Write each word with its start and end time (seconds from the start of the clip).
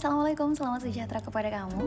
assalamualaikum, 0.00 0.56
selamat 0.56 0.88
sejahtera 0.88 1.20
kepada 1.20 1.52
kamu. 1.52 1.84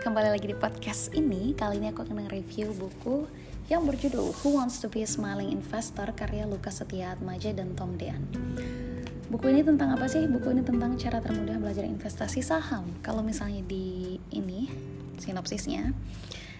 Kembali 0.00 0.32
lagi 0.32 0.48
di 0.48 0.56
podcast 0.56 1.12
ini. 1.12 1.52
Kali 1.52 1.76
ini 1.76 1.92
aku 1.92 2.00
akan 2.00 2.32
review 2.32 2.72
buku 2.72 3.28
yang 3.68 3.84
berjudul 3.84 4.32
Who 4.40 4.56
Wants 4.56 4.80
to 4.80 4.88
Be 4.88 5.04
a 5.04 5.08
Smiling 5.08 5.52
Investor 5.52 6.08
karya 6.16 6.48
Lukas 6.48 6.80
Setia 6.80 7.12
Atmaja 7.12 7.52
dan 7.52 7.76
Tom 7.76 8.00
Dean. 8.00 8.24
Buku 9.28 9.52
ini 9.52 9.60
tentang 9.60 9.92
apa 9.92 10.08
sih? 10.08 10.24
Buku 10.24 10.56
ini 10.56 10.64
tentang 10.64 10.96
cara 10.96 11.20
termudah 11.20 11.60
belajar 11.60 11.84
investasi 11.84 12.40
saham. 12.40 12.88
Kalau 13.04 13.20
misalnya 13.20 13.60
di 13.68 14.16
ini 14.32 14.72
sinopsisnya, 15.20 15.92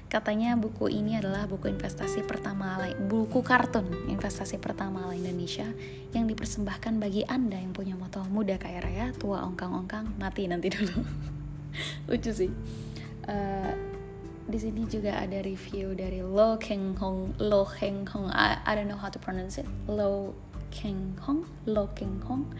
Katanya 0.08 0.54
buku 0.54 0.86
ini 0.92 1.18
adalah 1.18 1.50
buku 1.50 1.66
investasi 1.66 2.22
pertama 2.22 2.78
buku 3.10 3.42
kartun 3.42 4.06
investasi 4.06 4.62
pertama 4.62 5.08
ala 5.08 5.14
Indonesia 5.18 5.66
yang 6.14 6.30
dipersembahkan 6.30 7.02
bagi 7.02 7.26
Anda 7.26 7.58
yang 7.58 7.74
punya 7.74 7.98
moto 7.98 8.22
muda 8.30 8.54
kaya 8.54 8.78
raya, 8.78 9.10
tua 9.16 9.42
ongkang-ongkang, 9.42 10.14
mati 10.16 10.46
nanti 10.46 10.70
dulu. 10.70 11.02
Lucu 12.08 12.30
sih. 12.30 12.52
Uh, 13.24 13.74
di 14.44 14.60
sini 14.60 14.84
juga 14.84 15.16
ada 15.16 15.40
review 15.40 15.96
dari 15.96 16.20
Lo 16.20 16.60
Keng 16.60 16.92
Hong, 17.00 17.40
Lo 17.40 17.64
Keng 17.64 18.04
Hong, 18.12 18.28
I, 18.28 18.60
I 18.68 18.76
don't 18.76 18.92
know 18.92 19.00
how 19.00 19.08
to 19.08 19.16
pronounce 19.16 19.56
it. 19.56 19.66
Lo 19.88 20.36
Keng 20.68 21.16
Hong, 21.24 21.48
Lo 21.64 21.88
Keng 21.96 22.20
Hong. 22.28 22.52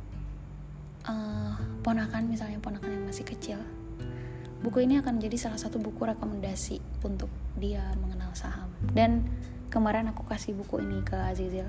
uh, 1.06 1.60
ponakan 1.84 2.32
misalnya 2.32 2.58
ponakan 2.64 2.96
yang 2.96 3.06
masih 3.06 3.28
kecil 3.28 3.60
buku 4.62 4.86
ini 4.86 5.02
akan 5.02 5.18
menjadi 5.18 5.50
salah 5.50 5.60
satu 5.60 5.82
buku 5.82 6.06
rekomendasi 6.06 6.78
untuk 7.02 7.30
dia 7.58 7.82
mengenal 7.98 8.30
saham. 8.38 8.70
Dan 8.94 9.26
kemarin 9.74 10.14
aku 10.14 10.22
kasih 10.30 10.54
buku 10.54 10.86
ini 10.86 11.02
ke 11.02 11.18
Azizil. 11.18 11.66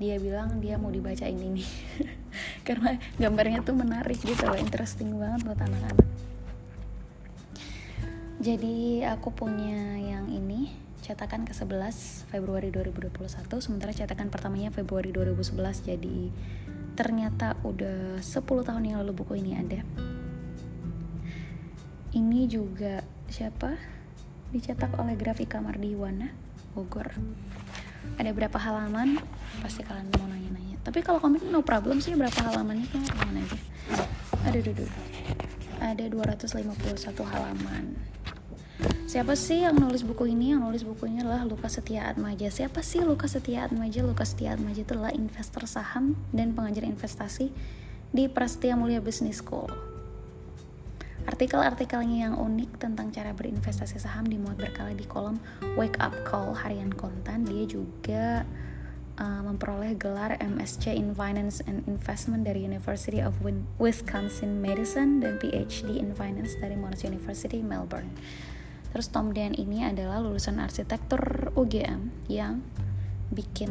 Dia 0.00 0.16
bilang 0.20 0.60
dia 0.60 0.80
mau 0.80 0.88
dibaca 0.88 1.28
ini. 1.28 1.64
Karena 2.66 2.96
gambarnya 3.20 3.64
tuh 3.64 3.76
menarik 3.76 4.20
gitu 4.20 4.44
loh 4.44 4.56
interesting 4.56 5.12
banget 5.16 5.40
buat 5.44 5.60
anak-anak. 5.60 6.08
Jadi 8.40 9.00
aku 9.04 9.32
punya 9.32 9.96
yang 9.96 10.28
ini 10.28 10.68
cetakan 11.06 11.46
ke-11 11.46 12.26
Februari 12.34 12.74
2021 12.74 13.46
sementara 13.62 13.94
cetakan 13.94 14.26
pertamanya 14.26 14.74
Februari 14.74 15.14
2011 15.14 15.86
jadi 15.86 16.34
ternyata 16.98 17.54
udah 17.62 18.18
10 18.18 18.42
tahun 18.42 18.82
yang 18.82 18.98
lalu 19.06 19.14
buku 19.14 19.38
ini 19.38 19.54
ada. 19.54 19.86
Ini 22.10 22.50
juga 22.50 23.06
siapa? 23.30 23.78
Dicetak 24.50 24.98
oleh 24.98 25.14
Grafika 25.14 25.62
Mardiwana 25.62 26.34
Bogor. 26.74 27.14
Ada 28.18 28.34
berapa 28.34 28.58
halaman? 28.58 29.22
Pasti 29.62 29.86
kalian 29.86 30.10
mau 30.10 30.26
nanya-nanya. 30.26 30.82
Tapi 30.82 31.06
kalau 31.06 31.22
komik 31.22 31.46
no 31.46 31.62
problem 31.62 32.02
sih 32.02 32.18
berapa 32.18 32.50
halamannya 32.50 32.90
halaman 32.90 33.46
aja? 33.46 33.58
Ada 34.42 34.58
duduk 34.58 34.90
ada 35.76 36.08
251 36.08 36.64
halaman 37.20 38.15
Siapa 39.06 39.32
sih 39.32 39.64
yang 39.64 39.80
nulis 39.80 40.04
buku 40.04 40.28
ini? 40.28 40.52
Yang 40.52 40.60
nulis 40.68 40.82
bukunya 40.84 41.24
adalah 41.24 41.48
Lukas 41.48 41.80
Setia 41.80 42.12
Atmaja. 42.12 42.52
Siapa 42.52 42.84
sih 42.84 43.00
Lukas 43.00 43.32
Setia 43.32 43.64
Atmaja? 43.64 44.04
Lukas 44.04 44.36
Setia 44.36 44.52
Atmaja 44.52 44.84
itu 44.84 44.92
adalah 44.92 45.16
investor 45.16 45.64
saham 45.64 46.12
dan 46.36 46.52
pengajar 46.52 46.84
investasi 46.84 47.48
di 48.12 48.28
Prasetya 48.28 48.76
Mulia 48.76 49.00
Business 49.00 49.40
School. 49.40 49.72
Artikel-artikelnya 51.26 52.30
yang 52.30 52.34
unik 52.38 52.78
tentang 52.78 53.10
cara 53.10 53.34
berinvestasi 53.34 53.98
saham 53.98 54.28
dimuat 54.28 54.60
berkala 54.60 54.94
di 54.94 55.08
kolom 55.08 55.40
Wake 55.74 55.98
Up 55.98 56.14
Call 56.28 56.54
harian 56.54 56.92
kontan. 56.92 57.42
Dia 57.42 57.64
juga 57.66 58.46
uh, 59.18 59.42
memperoleh 59.42 59.98
gelar 59.98 60.38
MSc 60.38 60.86
in 60.92 61.16
Finance 61.16 61.64
and 61.66 61.82
Investment 61.90 62.46
dari 62.46 62.62
University 62.62 63.18
of 63.18 63.34
Wisconsin 63.80 64.62
Madison 64.62 65.18
dan 65.18 65.40
PhD 65.42 65.98
in 65.98 66.14
Finance 66.14 66.54
dari 66.62 66.78
Monash 66.78 67.02
University 67.02 67.58
Melbourne. 67.58 68.12
Terus 68.96 69.12
Tom 69.12 69.28
Dan 69.36 69.52
ini 69.52 69.84
adalah 69.84 70.24
lulusan 70.24 70.56
arsitektur 70.56 71.52
UGM 71.52 72.32
yang 72.32 72.64
bikin 73.28 73.68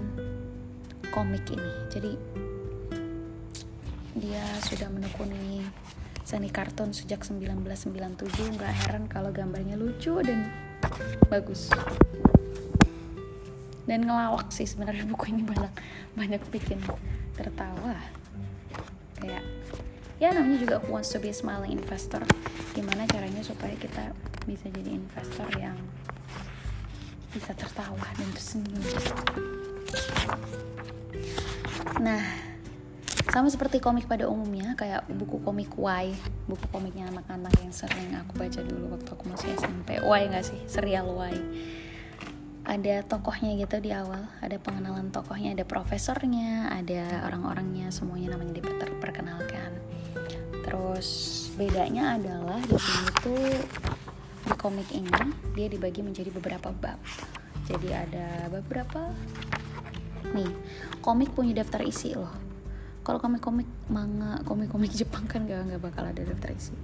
komik 1.09 1.49
ini. 1.49 1.71
Jadi 1.89 2.13
dia 4.21 4.45
sudah 4.61 4.85
menekuni 4.93 5.65
seni 6.21 6.53
kartun 6.53 6.93
sejak 6.93 7.25
1997. 7.25 8.53
Nggak 8.53 8.73
heran 8.85 9.09
kalau 9.09 9.33
gambarnya 9.33 9.73
lucu 9.73 10.13
dan 10.21 10.45
bagus. 11.25 11.73
Dan 13.89 14.05
ngelawak 14.05 14.53
sih 14.53 14.69
sebenarnya 14.69 15.09
buku 15.09 15.33
ini 15.33 15.41
banyak 15.41 15.73
banyak 16.13 16.41
bikin 16.53 16.77
tertawa. 17.33 17.97
Kayak 19.17 19.41
ya 20.21 20.37
namanya 20.37 20.61
juga 20.61 20.85
Wants 20.85 21.09
to 21.09 21.17
Be 21.17 21.33
a 21.33 21.35
Smiling 21.35 21.73
Investor. 21.73 22.21
Gimana 22.77 23.09
caranya 23.09 23.41
supaya 23.41 23.73
kita 23.73 24.13
bisa 24.45 24.69
jadi 24.69 24.93
investor 24.93 25.49
yang 25.57 25.77
bisa 27.33 27.51
tertawa 27.51 28.07
dan 28.15 28.29
tersenyum. 28.31 28.81
Nah 31.99 32.23
sama 33.35 33.51
seperti 33.51 33.83
komik 33.83 34.07
pada 34.07 34.31
umumnya 34.31 34.79
kayak 34.79 35.11
buku 35.11 35.43
komik 35.43 35.75
Y 35.75 36.15
buku 36.47 36.65
komiknya 36.71 37.11
anak-anak 37.11 37.51
yang 37.59 37.73
sering 37.75 38.15
aku 38.15 38.39
baca 38.39 38.63
dulu 38.63 38.95
waktu 38.95 39.09
aku 39.11 39.23
masih 39.27 39.49
SMP 39.59 39.99
Y 39.99 40.21
gak 40.31 40.45
sih? 40.45 40.59
Serial 40.71 41.11
Y. 41.11 41.35
Ada 42.63 43.03
tokohnya 43.03 43.59
gitu 43.59 43.83
di 43.83 43.91
awal 43.91 44.25
ada 44.39 44.55
pengenalan 44.55 45.11
tokohnya 45.11 45.51
ada 45.51 45.67
profesornya 45.67 46.71
ada 46.71 47.27
orang-orangnya 47.27 47.91
semuanya 47.91 48.39
namanya 48.39 48.63
diperkenalkan. 48.63 49.83
Terus 50.63 51.09
bedanya 51.59 52.15
adalah 52.15 52.63
di 52.63 52.77
sini 52.79 53.09
tuh 53.19 53.51
di 54.45 54.53
komik 54.53 54.89
ini 54.93 55.09
dia 55.57 55.67
dibagi 55.67 56.05
menjadi 56.05 56.29
beberapa 56.29 56.69
bab. 56.69 57.01
Jadi 57.65 57.89
ada 57.89 58.45
beberapa 58.53 59.09
nih 60.33 60.49
komik 61.01 61.33
punya 61.33 61.57
daftar 61.57 61.81
isi 61.81 62.13
loh. 62.13 62.29
Kalau 63.05 63.21
komik-komik 63.21 63.69
manga 63.89 64.41
komik-komik 64.45 64.93
Jepang 65.01 65.25
kan 65.25 65.45
gak 65.49 65.69
nggak 65.69 65.81
bakal 65.81 66.05
ada 66.05 66.21
daftar 66.21 66.53
isi. 66.53 66.77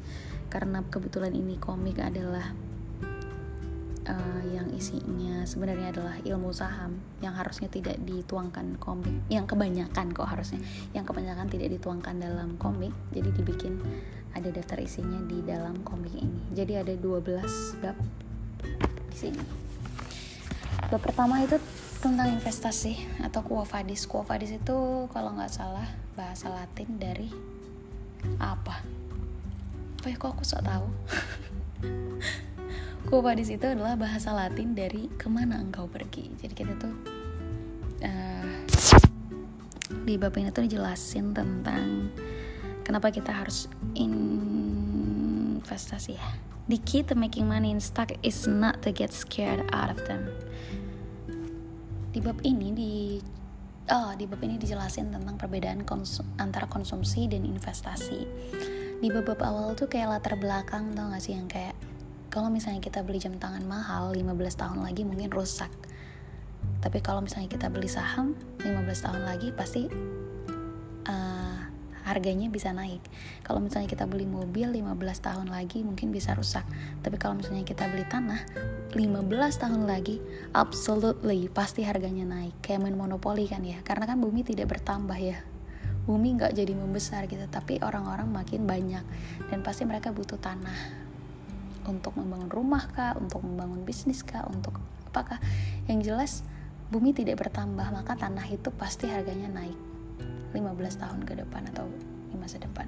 Karena 0.50 0.82
kebetulan 0.86 1.34
ini 1.38 1.62
komik 1.62 2.02
adalah 2.02 2.50
uh, 4.10 4.44
yang 4.50 4.70
isinya 4.74 5.46
sebenarnya 5.46 5.94
adalah 5.94 6.16
ilmu 6.22 6.50
saham 6.54 6.98
yang 7.22 7.38
harusnya 7.38 7.70
tidak 7.70 7.98
dituangkan 8.02 8.78
komik 8.82 9.14
yang 9.30 9.46
kebanyakan 9.46 10.14
kok 10.14 10.30
harusnya. 10.30 10.62
Yang 10.98 11.14
kebanyakan 11.14 11.46
tidak 11.50 11.78
dituangkan 11.78 12.18
dalam 12.18 12.58
komik 12.58 12.94
jadi 13.14 13.30
dibikin 13.34 13.78
ada 14.36 14.50
daftar 14.52 14.80
isinya 14.80 15.20
di 15.28 15.44
dalam 15.44 15.84
komik 15.84 16.16
ini. 16.16 16.42
Jadi 16.56 16.74
ada 16.80 16.94
12 16.96 17.82
bab 17.84 17.98
di 19.12 19.18
sini. 19.18 19.44
Bab 20.88 21.02
pertama 21.04 21.44
itu 21.44 21.60
tentang 22.02 22.34
investasi 22.34 23.22
atau 23.22 23.44
quo 23.46 23.64
vadis. 23.68 24.08
Quo 24.10 24.24
vadis 24.24 24.56
itu 24.56 25.08
kalau 25.12 25.36
nggak 25.36 25.52
salah 25.52 25.88
bahasa 26.16 26.50
latin 26.50 26.98
dari 26.98 27.30
apa? 28.40 28.82
Apa 30.02 30.08
ya 30.10 30.18
kok 30.18 30.34
aku 30.34 30.44
sok 30.46 30.66
tahu? 30.66 30.88
Quo 33.12 33.20
vadis 33.20 33.52
itu 33.52 33.68
adalah 33.68 34.00
bahasa 34.00 34.32
Latin 34.32 34.72
dari 34.72 35.12
ke 35.20 35.28
mana 35.28 35.60
engkau 35.60 35.90
pergi. 35.90 36.32
Jadi 36.38 36.54
kita 36.56 36.74
tuh 36.80 36.94
uh, 38.06 38.56
di 40.08 40.16
bab 40.16 40.32
ini 40.40 40.48
tuh 40.54 40.64
dijelasin 40.64 41.36
tentang 41.36 42.08
kenapa 42.92 43.08
kita 43.08 43.32
harus 43.32 43.72
investasi 43.96 44.52
ya. 46.20 46.28
The 46.68 46.76
key 46.84 47.08
to 47.08 47.16
making 47.16 47.48
money 47.48 47.72
in 47.72 47.80
stock 47.80 48.12
is 48.20 48.52
not 48.52 48.84
to 48.84 48.92
get 48.92 49.16
scared 49.16 49.64
out 49.72 49.88
of 49.88 50.04
them. 50.12 50.28
Di 52.12 52.20
bab 52.20 52.44
ini 52.44 52.76
di 52.76 53.24
oh 53.88 54.12
di 54.20 54.28
bab 54.28 54.44
ini 54.44 54.60
dijelasin 54.60 55.08
tentang 55.08 55.40
perbedaan 55.40 55.88
konsum, 55.88 56.28
antara 56.36 56.68
konsumsi 56.68 57.32
dan 57.32 57.48
investasi 57.48 58.28
di 59.02 59.08
bab-bab 59.08 59.40
awal 59.40 59.72
tuh 59.72 59.88
kayak 59.88 60.20
latar 60.20 60.36
belakang 60.38 60.92
tau 60.94 61.10
gak 61.10 61.24
sih 61.24 61.34
yang 61.34 61.50
kayak 61.50 61.74
kalau 62.30 62.54
misalnya 62.54 62.84
kita 62.86 63.02
beli 63.02 63.18
jam 63.18 63.34
tangan 63.42 63.66
mahal 63.66 64.14
15 64.14 64.30
tahun 64.54 64.86
lagi 64.86 65.02
mungkin 65.02 65.34
rusak 65.34 65.74
tapi 66.86 67.02
kalau 67.02 67.26
misalnya 67.26 67.50
kita 67.50 67.66
beli 67.74 67.90
saham 67.90 68.38
15 68.62 68.78
tahun 69.02 69.26
lagi 69.26 69.50
pasti 69.58 69.90
uh, 71.10 71.51
harganya 72.08 72.48
bisa 72.50 72.74
naik. 72.74 73.02
Kalau 73.46 73.62
misalnya 73.62 73.90
kita 73.90 74.10
beli 74.10 74.26
mobil 74.26 74.70
15 74.70 74.98
tahun 75.22 75.48
lagi 75.52 75.86
mungkin 75.86 76.10
bisa 76.10 76.34
rusak. 76.34 76.66
Tapi 77.06 77.16
kalau 77.22 77.38
misalnya 77.38 77.62
kita 77.68 77.86
beli 77.92 78.06
tanah 78.08 78.42
15 78.94 79.62
tahun 79.62 79.86
lagi 79.86 80.18
absolutely 80.56 81.52
pasti 81.52 81.86
harganya 81.86 82.26
naik. 82.26 82.58
Kayak 82.64 82.88
main 82.88 82.98
monopoli 82.98 83.46
kan 83.46 83.62
ya. 83.62 83.80
Karena 83.86 84.10
kan 84.10 84.18
bumi 84.18 84.42
tidak 84.42 84.72
bertambah 84.72 85.18
ya. 85.18 85.40
Bumi 86.10 86.34
nggak 86.40 86.58
jadi 86.58 86.74
membesar 86.74 87.30
gitu 87.30 87.46
tapi 87.52 87.78
orang-orang 87.84 88.30
makin 88.30 88.66
banyak. 88.66 89.06
Dan 89.50 89.62
pasti 89.62 89.86
mereka 89.86 90.10
butuh 90.10 90.42
tanah. 90.42 91.10
Untuk 91.86 92.14
membangun 92.14 92.50
rumah 92.50 92.86
kah? 92.94 93.18
Untuk 93.18 93.42
membangun 93.42 93.86
bisnis 93.86 94.22
kah? 94.22 94.46
Untuk 94.50 94.78
apakah 95.12 95.44
yang 95.92 96.00
jelas 96.00 96.42
bumi 96.92 97.16
tidak 97.16 97.40
bertambah 97.40 97.88
maka 97.92 98.20
tanah 98.20 98.48
itu 98.52 98.68
pasti 98.76 99.08
harganya 99.08 99.48
naik 99.48 99.91
15 100.54 101.02
tahun 101.02 101.20
ke 101.24 101.34
depan 101.44 101.68
atau 101.72 101.88
di 102.32 102.36
masa 102.40 102.60
depan. 102.60 102.88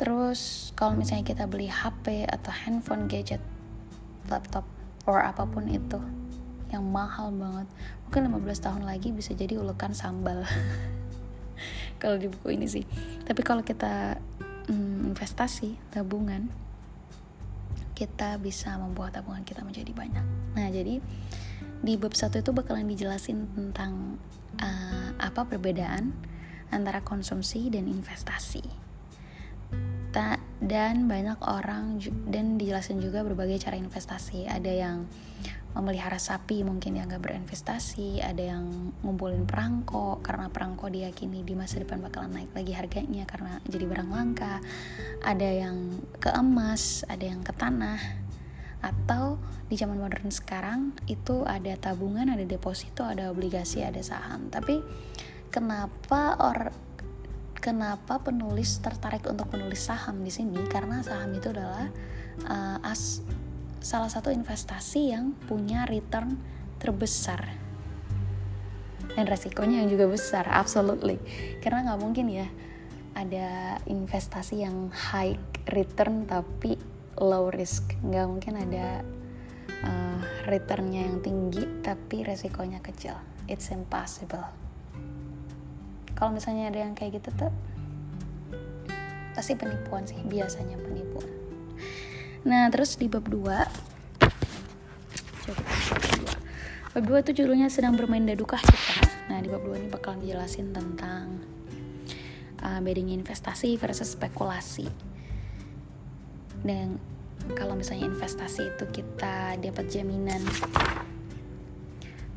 Terus 0.00 0.72
kalau 0.76 0.96
misalnya 0.96 1.28
kita 1.28 1.44
beli 1.44 1.68
HP 1.68 2.24
atau 2.24 2.52
handphone 2.52 3.04
gadget 3.04 3.44
laptop 4.32 4.64
or 5.04 5.20
apa 5.20 5.44
pun 5.44 5.68
itu 5.68 6.00
yang 6.70 6.86
mahal 6.86 7.34
banget 7.34 7.66
mungkin 8.06 8.30
15 8.30 8.64
tahun 8.64 8.82
lagi 8.86 9.10
bisa 9.10 9.36
jadi 9.36 9.60
ulekan 9.60 9.92
sambal. 9.92 10.46
Kalau 12.00 12.16
di 12.16 12.32
buku 12.32 12.56
ini 12.56 12.64
sih. 12.64 12.88
Tapi 13.28 13.44
kalau 13.44 13.60
kita 13.60 14.16
hmm, 14.72 15.12
investasi 15.12 15.76
tabungan 15.92 16.48
kita 17.92 18.40
bisa 18.40 18.80
membuat 18.80 19.12
tabungan 19.12 19.44
kita 19.44 19.60
menjadi 19.60 19.92
banyak. 19.92 20.24
Nah 20.56 20.72
jadi 20.72 21.04
di 21.84 21.92
bab 22.00 22.16
satu 22.16 22.40
itu 22.40 22.56
bakalan 22.56 22.88
dijelasin 22.88 23.44
tentang 23.52 24.16
uh, 24.56 25.12
apa 25.20 25.44
perbedaan 25.44 26.16
antara 26.70 27.02
konsumsi 27.02 27.70
dan 27.70 27.86
investasi. 27.86 28.64
Ta 30.10 30.38
dan 30.60 31.06
banyak 31.06 31.38
orang 31.46 32.02
dan 32.28 32.58
dijelasin 32.58 32.98
juga 32.98 33.22
berbagai 33.22 33.62
cara 33.62 33.78
investasi. 33.78 34.50
Ada 34.50 34.72
yang 34.72 35.06
memelihara 35.70 36.18
sapi 36.18 36.66
mungkin 36.66 36.98
yang 36.98 37.06
gak 37.06 37.22
berinvestasi 37.22 38.18
ada 38.18 38.42
yang 38.42 38.90
ngumpulin 39.06 39.46
perangko 39.46 40.18
karena 40.18 40.50
perangko 40.50 40.90
diyakini 40.90 41.46
di 41.46 41.54
masa 41.54 41.78
depan 41.78 42.02
bakalan 42.02 42.34
naik 42.34 42.50
lagi 42.50 42.74
harganya 42.74 43.22
karena 43.22 43.62
jadi 43.70 43.86
barang 43.86 44.10
langka. 44.10 44.58
Ada 45.22 45.48
yang 45.66 46.02
ke 46.18 46.30
emas 46.34 47.06
ada 47.06 47.22
yang 47.22 47.46
ke 47.46 47.54
tanah. 47.54 48.00
Atau 48.80 49.36
di 49.68 49.76
zaman 49.76 50.00
modern 50.00 50.32
sekarang 50.32 50.96
itu 51.06 51.44
ada 51.44 51.76
tabungan 51.76 52.32
ada 52.32 52.42
deposito 52.42 53.06
ada 53.06 53.30
obligasi 53.30 53.86
ada 53.86 54.02
saham. 54.02 54.50
Tapi 54.50 54.82
kenapa 55.50 56.38
or 56.38 56.70
kenapa 57.60 58.22
penulis 58.22 58.80
tertarik 58.80 59.26
untuk 59.28 59.52
menulis 59.52 59.84
saham 59.84 60.22
di 60.24 60.32
sini? 60.32 60.64
Karena 60.70 61.04
saham 61.04 61.34
itu 61.36 61.52
adalah 61.52 61.90
uh, 62.48 62.78
as 62.86 63.20
salah 63.82 64.08
satu 64.08 64.32
investasi 64.32 65.12
yang 65.12 65.36
punya 65.44 65.84
return 65.84 66.40
terbesar. 66.80 67.44
Dan 69.10 69.26
resikonya 69.26 69.84
yang 69.84 69.90
juga 69.90 70.06
besar 70.08 70.46
absolutely. 70.48 71.18
Karena 71.60 71.92
nggak 71.92 72.00
mungkin 72.00 72.26
ya 72.30 72.48
ada 73.18 73.76
investasi 73.90 74.62
yang 74.62 74.88
high 74.94 75.36
return 75.74 76.24
tapi 76.24 76.78
low 77.18 77.50
risk. 77.52 77.98
Nggak 78.00 78.26
mungkin 78.30 78.54
ada 78.56 79.02
uh, 79.82 80.20
returnnya 80.46 81.10
yang 81.10 81.18
tinggi 81.20 81.66
tapi 81.82 82.22
resikonya 82.22 82.78
kecil. 82.80 83.18
It's 83.50 83.74
impossible 83.74 84.59
kalau 86.18 86.34
misalnya 86.34 86.70
ada 86.70 86.82
yang 86.82 86.94
kayak 86.94 87.22
gitu 87.22 87.30
tuh 87.34 87.52
pasti 89.34 89.54
penipuan 89.54 90.04
sih 90.04 90.18
biasanya 90.26 90.76
penipuan 90.78 91.40
Nah, 92.40 92.72
terus 92.72 92.96
di 92.96 93.04
bab 93.04 93.28
2 93.28 93.36
Bab 96.90 97.04
2 97.04 97.22
itu 97.22 97.30
judulnya 97.44 97.68
sedang 97.68 97.94
bermain 98.00 98.24
dadukah 98.24 98.58
kita. 98.64 98.96
Nah, 99.28 99.44
di 99.44 99.52
bab 99.52 99.60
2 99.60 99.76
ini 99.76 99.88
bakal 99.92 100.16
dijelasin 100.16 100.72
tentang 100.72 101.44
uh, 102.64 102.80
bedanya 102.80 103.12
investasi 103.12 103.76
versus 103.76 104.16
spekulasi. 104.16 104.88
Dan 106.64 106.96
kalau 107.52 107.76
misalnya 107.76 108.08
investasi 108.08 108.72
itu 108.72 108.84
kita 108.88 109.60
dapat 109.60 109.92
jaminan 109.92 110.40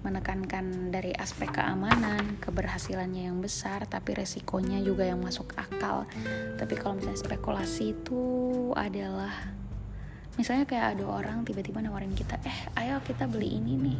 menekankan 0.04 0.92
dari 0.92 1.16
aspek 1.16 1.50
keamanan, 1.56 2.38
keberhasilannya 2.44 3.32
yang 3.32 3.40
besar, 3.40 3.88
tapi 3.88 4.20
resikonya 4.20 4.84
juga 4.84 5.08
yang 5.08 5.24
masuk 5.24 5.56
akal. 5.56 6.04
Tapi 6.60 6.74
kalau 6.76 7.00
misalnya 7.00 7.24
spekulasi 7.24 7.96
itu 7.96 8.22
adalah 8.76 9.64
misalnya 10.34 10.66
kayak 10.66 10.98
ada 10.98 11.06
orang 11.06 11.46
tiba-tiba 11.46 11.78
nawarin 11.78 12.10
kita 12.18 12.42
eh 12.42 12.60
ayo 12.82 12.98
kita 13.06 13.30
beli 13.30 13.54
ini 13.54 13.78
nih 13.78 14.00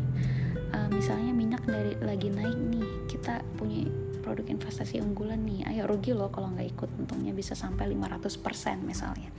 uh, 0.74 0.90
misalnya 0.90 1.30
minyak 1.30 1.62
dari 1.62 1.94
lagi 2.02 2.34
naik 2.34 2.58
nih 2.58 2.90
kita 3.06 3.46
punya 3.54 3.86
produk 4.26 4.50
investasi 4.50 4.98
unggulan 4.98 5.46
nih 5.46 5.62
ayo 5.70 5.86
rugi 5.86 6.10
loh 6.18 6.34
kalau 6.34 6.50
nggak 6.58 6.74
ikut 6.74 6.90
untungnya 6.98 7.38
bisa 7.38 7.54
sampai 7.54 7.86
500% 7.94 8.34
misalnya 8.82 9.30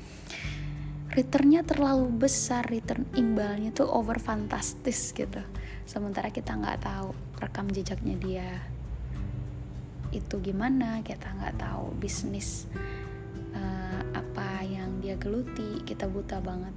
returnnya 1.15 1.63
terlalu 1.63 2.11
besar 2.27 2.67
return 2.67 3.07
imbalnya 3.15 3.71
tuh 3.71 3.87
over 3.87 4.19
fantastis 4.19 5.15
gitu. 5.15 5.41
Sementara 5.87 6.35
kita 6.35 6.59
nggak 6.59 6.83
tahu 6.83 7.15
rekam 7.39 7.71
jejaknya 7.71 8.17
dia 8.19 8.51
itu 10.15 10.39
gimana 10.39 11.03
kita 11.03 11.27
nggak 11.27 11.59
tahu 11.59 11.91
bisnis 11.99 12.71
uh, 13.55 14.03
apa 14.15 14.63
yang 14.67 15.03
dia 15.03 15.15
geluti 15.15 15.83
kita 15.87 16.11
buta 16.11 16.43
banget. 16.43 16.75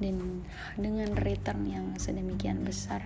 Dan 0.00 0.46
dengan 0.80 1.12
return 1.12 1.66
yang 1.68 1.86
sedemikian 2.00 2.64
besar 2.64 3.04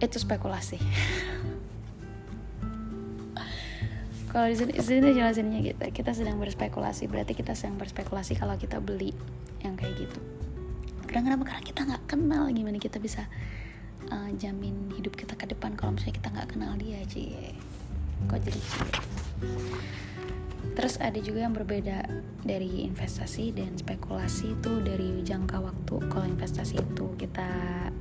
itu 0.00 0.16
spekulasi 0.16 0.80
kalau 4.30 4.46
di 4.46 4.54
sini, 4.54 4.72
sini 4.78 5.10
jelasinnya 5.10 5.58
gitu 5.66 5.82
kita 5.90 6.14
sedang 6.14 6.38
berspekulasi 6.38 7.10
berarti 7.10 7.34
kita 7.34 7.58
sedang 7.58 7.82
berspekulasi 7.82 8.38
kalau 8.38 8.54
kita 8.54 8.78
beli 8.78 9.10
yang 9.66 9.74
kayak 9.74 10.06
gitu. 10.06 10.18
Karena 11.10 11.34
kenapa 11.34 11.42
karena 11.50 11.62
kita 11.66 11.80
nggak 11.82 12.04
kenal 12.06 12.46
gimana 12.54 12.78
kita 12.78 13.02
bisa 13.02 13.26
uh, 14.14 14.30
jamin 14.38 14.94
hidup 14.94 15.18
kita 15.18 15.34
ke 15.34 15.50
depan 15.50 15.74
kalau 15.74 15.98
misalnya 15.98 16.16
kita 16.22 16.28
nggak 16.30 16.48
kenal 16.54 16.72
dia 16.78 17.02
cie. 17.10 17.58
Kok 18.30 18.38
jadi 18.38 18.60
cie? 18.62 18.90
Terus 20.78 21.02
ada 21.02 21.18
juga 21.18 21.42
yang 21.42 21.52
berbeda 21.52 22.06
dari 22.46 22.86
investasi 22.86 23.50
dan 23.50 23.74
spekulasi 23.74 24.54
itu 24.54 24.72
dari 24.80 25.18
jangka 25.26 25.58
waktu. 25.58 25.96
Kalau 26.06 26.26
investasi 26.30 26.78
itu 26.78 27.18
kita 27.18 27.50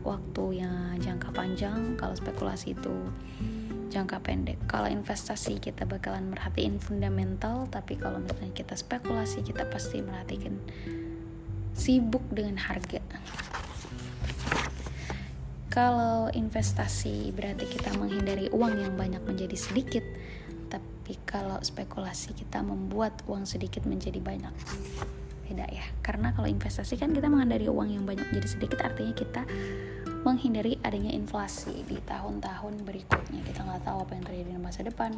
waktunya 0.06 0.94
jangka 1.02 1.34
panjang, 1.34 1.98
kalau 1.98 2.14
spekulasi 2.14 2.78
itu 2.78 2.94
jangka 3.90 4.22
pendek. 4.22 4.62
Kalau 4.70 4.86
investasi 4.86 5.58
kita 5.58 5.90
bakalan 5.90 6.30
merhatiin 6.30 6.78
fundamental, 6.78 7.66
tapi 7.74 7.98
kalau 7.98 8.22
misalnya 8.22 8.54
kita 8.54 8.78
spekulasi 8.78 9.42
kita 9.42 9.66
pasti 9.68 10.00
merhatikan 10.06 10.56
sibuk 11.74 12.24
dengan 12.30 12.56
harga. 12.62 13.02
kalau 15.70 16.28
investasi 16.34 17.30
berarti 17.32 17.70
kita 17.70 17.94
menghindari 17.96 18.50
uang 18.50 18.84
yang 18.84 18.94
banyak 18.98 19.22
menjadi 19.22 19.54
sedikit 19.56 20.04
tapi 20.68 21.16
kalau 21.30 21.62
spekulasi 21.62 22.34
kita 22.34 22.66
membuat 22.66 23.22
uang 23.30 23.46
sedikit 23.46 23.86
menjadi 23.86 24.18
banyak 24.18 24.52
beda 25.46 25.66
ya 25.70 25.86
karena 26.02 26.34
kalau 26.34 26.50
investasi 26.50 26.98
kan 26.98 27.14
kita 27.14 27.30
menghindari 27.30 27.70
uang 27.70 27.90
yang 27.96 28.04
banyak 28.04 28.26
menjadi 28.28 28.50
sedikit 28.60 28.82
artinya 28.82 29.14
kita 29.14 29.42
menghindari 30.24 30.76
adanya 30.84 31.16
inflasi 31.16 31.88
di 31.88 31.96
tahun-tahun 32.04 32.84
berikutnya. 32.84 33.40
Kita 33.44 33.64
nggak 33.64 33.88
tahu 33.88 33.98
apa 34.04 34.12
yang 34.16 34.24
terjadi 34.28 34.50
di 34.52 34.60
masa 34.60 34.82
depan. 34.84 35.12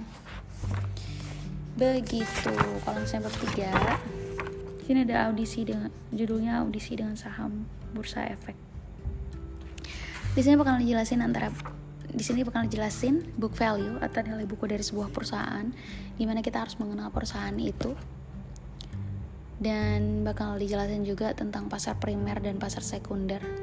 Begitu 1.78 2.54
misalnya 2.86 3.26
bab 3.26 3.36
tiga. 3.50 3.72
Sini 4.86 5.08
ada 5.08 5.32
audisi 5.32 5.66
dengan 5.66 5.90
judulnya 6.14 6.62
audisi 6.62 6.94
dengan 6.94 7.16
saham 7.18 7.66
bursa 7.96 8.28
efek. 8.28 8.54
Di 10.36 10.42
sini 10.44 10.56
bakal 10.60 10.80
dijelasin 10.80 11.24
antara 11.26 11.50
di 12.12 12.24
sini 12.28 12.44
bakal 12.44 12.68
dijelasin 12.68 13.24
book 13.40 13.56
value 13.56 13.96
atau 14.04 14.20
nilai 14.20 14.44
buku 14.44 14.68
dari 14.68 14.84
sebuah 14.84 15.16
perusahaan 15.16 15.72
gimana 16.20 16.44
kita 16.44 16.62
harus 16.62 16.76
mengenal 16.78 17.10
perusahaan 17.10 17.56
itu. 17.58 17.96
Dan 19.62 20.26
bakal 20.26 20.58
dijelasin 20.58 21.06
juga 21.06 21.38
tentang 21.38 21.70
pasar 21.70 21.94
primer 22.02 22.42
dan 22.42 22.58
pasar 22.58 22.82
sekunder 22.82 23.61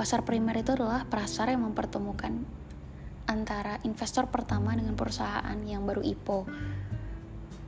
pasar 0.00 0.24
primer 0.24 0.56
itu 0.56 0.72
adalah 0.72 1.04
pasar 1.04 1.52
yang 1.52 1.60
mempertemukan 1.60 2.32
antara 3.28 3.76
investor 3.84 4.32
pertama 4.32 4.72
dengan 4.72 4.96
perusahaan 4.96 5.60
yang 5.68 5.84
baru 5.84 6.00
IPO. 6.00 6.48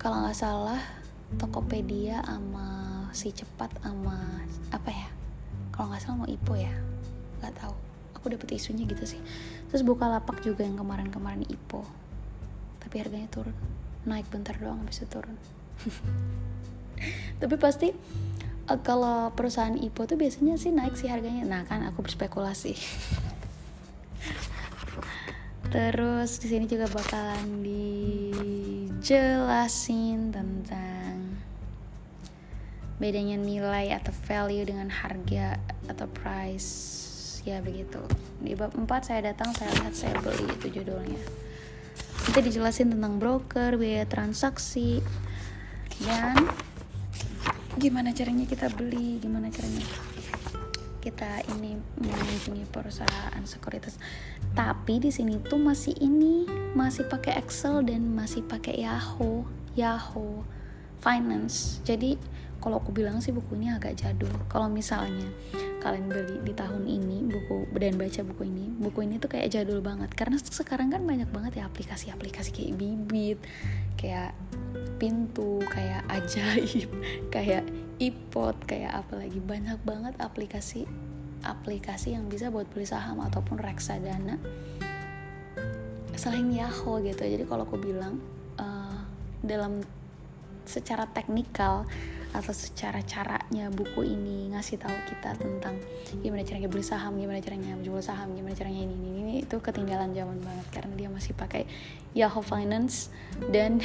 Kalau 0.01 0.25
nggak 0.25 0.39
salah 0.41 0.81
Tokopedia 1.37 2.25
sama 2.25 3.05
si 3.13 3.37
cepat 3.37 3.69
sama 3.85 4.17
apa 4.73 4.89
ya? 4.89 5.13
Kalau 5.77 5.93
nggak 5.93 6.01
salah 6.01 6.25
mau 6.25 6.31
IPO 6.33 6.55
ya? 6.57 6.73
Nggak 7.45 7.53
tahu. 7.53 7.77
Aku 8.17 8.25
dapet 8.33 8.49
isunya 8.57 8.89
gitu 8.89 9.05
sih. 9.05 9.21
Terus 9.69 9.85
buka 9.85 10.09
lapak 10.09 10.41
juga 10.41 10.65
yang 10.65 10.81
kemarin-kemarin 10.81 11.45
IPO. 11.45 11.85
Tapi 12.81 12.95
harganya 12.97 13.29
turun. 13.29 13.53
Naik 14.09 14.33
bentar 14.33 14.57
doang 14.57 14.81
habis 14.81 15.05
itu 15.05 15.21
turun. 15.21 15.37
Tapi 17.45 17.55
pasti 17.61 17.93
uh, 18.69 18.81
kalau 18.83 19.31
perusahaan 19.35 19.75
IPO 19.75 20.15
tuh 20.15 20.19
biasanya 20.19 20.55
sih 20.61 20.71
naik 20.75 20.95
sih 20.99 21.09
harganya. 21.11 21.43
Nah 21.47 21.63
kan 21.67 21.83
aku 21.87 22.03
berspekulasi. 22.05 22.77
Terus 25.73 26.37
di 26.37 26.53
sini 26.53 26.69
juga 26.69 26.85
bakalan 26.93 27.65
dijelasin 29.01 30.29
tentang 30.29 31.41
bedanya 33.01 33.41
nilai 33.41 33.91
atau 33.97 34.13
value 34.29 34.69
dengan 34.69 34.93
harga 34.93 35.57
atau 35.89 36.05
price. 36.13 37.01
Ya 37.49 37.59
begitu. 37.65 37.99
Di 38.39 38.53
bab 38.55 38.77
4 38.77 38.87
saya 39.03 39.33
datang 39.33 39.51
saya 39.57 39.73
lihat 39.81 39.97
saya 39.97 40.15
beli 40.21 40.47
itu 40.61 40.79
judulnya. 40.79 41.19
Nanti 42.23 42.41
dijelasin 42.53 42.95
tentang 42.95 43.19
broker 43.19 43.75
biaya 43.75 44.07
transaksi 44.07 45.03
dan 46.07 46.39
gimana 47.81 48.13
caranya 48.13 48.45
kita 48.45 48.69
beli? 48.73 49.21
Gimana 49.23 49.49
caranya 49.49 49.85
kita 51.03 51.43
ini 51.59 51.77
mengunjungi 51.99 52.69
perusahaan 52.69 53.43
sekuritas? 53.45 53.97
Tapi 54.53 55.01
di 55.01 55.11
sini 55.13 55.41
tuh 55.41 55.61
masih 55.61 55.97
ini 56.01 56.45
masih 56.77 57.09
pakai 57.09 57.41
Excel 57.41 57.85
dan 57.85 58.13
masih 58.13 58.45
pakai 58.45 58.85
Yahoo. 58.85 59.45
Yahoo 59.73 60.62
Finance. 61.03 61.83
Jadi 61.83 62.15
kalau 62.63 62.79
aku 62.79 62.95
bilang 62.95 63.19
sih 63.19 63.35
bukunya 63.35 63.75
agak 63.75 63.99
jadul. 63.99 64.31
Kalau 64.47 64.71
misalnya 64.71 65.27
kalian 65.83 66.07
beli 66.07 66.39
di 66.47 66.55
tahun 66.55 66.87
ini 66.87 67.27
buku 67.27 67.67
dan 67.75 67.99
baca 67.99 68.23
buku 68.23 68.47
ini 68.47 68.71
buku 68.79 69.03
ini 69.03 69.19
tuh 69.19 69.35
kayak 69.35 69.51
jadul 69.51 69.83
banget. 69.83 70.15
Karena 70.15 70.39
sekarang 70.39 70.95
kan 70.95 71.03
banyak 71.03 71.27
banget 71.35 71.59
ya 71.59 71.67
aplikasi-aplikasi 71.67 72.55
kayak 72.55 72.79
bibit 72.79 73.39
kayak 73.99 74.31
pintu 75.03 75.59
kayak 75.67 76.07
ajaib 76.07 76.87
kayak 77.35 77.67
ipot 77.99 78.55
kayak 78.71 78.95
apa 78.95 79.27
lagi. 79.27 79.43
Banyak 79.43 79.83
banget 79.83 80.15
aplikasi 80.23 80.87
aplikasi 81.43 82.15
yang 82.15 82.31
bisa 82.31 82.55
buat 82.55 82.71
beli 82.71 82.87
saham 82.87 83.19
ataupun 83.19 83.59
reksadana 83.59 84.39
selain 86.15 86.47
Yahoo 86.55 87.03
gitu. 87.03 87.27
Jadi 87.27 87.43
kalau 87.51 87.67
aku 87.67 87.83
bilang 87.83 88.23
uh, 88.63 89.03
dalam 89.43 89.83
secara 90.67 91.09
teknikal 91.11 91.87
atau 92.33 92.53
secara 92.57 93.05
caranya 93.05 93.69
buku 93.69 94.09
ini 94.09 94.49
ngasih 94.57 94.81
tahu 94.81 94.97
kita 95.05 95.37
tentang 95.37 95.77
gimana 96.25 96.41
caranya 96.49 96.69
beli 96.73 96.85
saham, 96.85 97.21
gimana 97.21 97.45
caranya 97.45 97.77
jual 97.85 98.01
saham, 98.01 98.33
gimana 98.33 98.57
caranya 98.57 98.89
ini, 98.89 98.97
ini, 98.97 99.09
ini 99.21 99.35
itu 99.45 99.61
ketinggalan 99.61 100.17
zaman 100.17 100.41
banget 100.41 100.67
karena 100.73 100.93
dia 100.97 101.09
masih 101.13 101.37
pakai 101.37 101.69
Yahoo 102.17 102.41
Finance 102.41 103.13
dan 103.53 103.85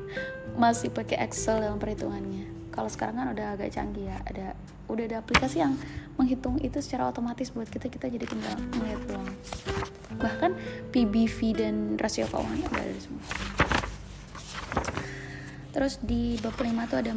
masih 0.62 0.94
pakai 0.94 1.26
Excel 1.26 1.58
dalam 1.58 1.82
perhitungannya. 1.82 2.70
Kalau 2.70 2.86
sekarang 2.86 3.18
kan 3.18 3.34
udah 3.34 3.58
agak 3.58 3.74
canggih 3.74 4.06
ya, 4.06 4.22
ada 4.22 4.54
udah 4.86 5.04
ada 5.04 5.18
aplikasi 5.18 5.58
yang 5.58 5.74
menghitung 6.14 6.62
itu 6.62 6.78
secara 6.78 7.10
otomatis 7.10 7.50
buat 7.50 7.66
kita 7.66 7.90
kita 7.90 8.06
jadi 8.06 8.26
tinggal 8.30 8.54
melihat 8.78 9.02
doang. 9.10 9.30
Bahkan 10.22 10.50
PBV 10.94 11.38
dan 11.58 11.74
rasio 11.98 12.30
keuangan 12.30 12.62
udah 12.70 12.82
ada 12.86 12.94
semua 13.02 13.67
terus 15.78 16.02
di 16.02 16.34
bab 16.42 16.58
5 16.58 16.90
tuh 16.90 16.98
ada 16.98 17.14